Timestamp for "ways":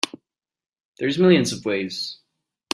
1.63-2.17